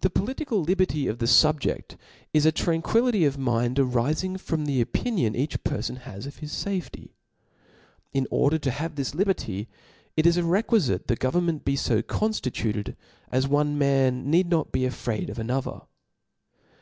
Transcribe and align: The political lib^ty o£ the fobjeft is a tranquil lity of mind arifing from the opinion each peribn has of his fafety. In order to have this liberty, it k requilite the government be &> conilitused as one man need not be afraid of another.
The 0.00 0.08
political 0.08 0.64
lib^ty 0.64 1.04
o£ 1.12 1.18
the 1.18 1.26
fobjeft 1.26 1.98
is 2.32 2.46
a 2.46 2.50
tranquil 2.52 3.02
lity 3.02 3.26
of 3.26 3.36
mind 3.36 3.76
arifing 3.76 4.40
from 4.40 4.64
the 4.64 4.80
opinion 4.80 5.36
each 5.36 5.62
peribn 5.62 5.98
has 6.04 6.24
of 6.24 6.36
his 6.38 6.52
fafety. 6.52 7.10
In 8.14 8.26
order 8.30 8.58
to 8.58 8.70
have 8.70 8.94
this 8.94 9.14
liberty, 9.14 9.68
it 10.16 10.22
k 10.22 10.30
requilite 10.40 11.06
the 11.06 11.16
government 11.16 11.66
be 11.66 11.74
&> 11.74 11.74
conilitused 11.76 12.96
as 13.30 13.46
one 13.46 13.76
man 13.76 14.30
need 14.30 14.48
not 14.48 14.72
be 14.72 14.86
afraid 14.86 15.28
of 15.28 15.38
another. 15.38 15.82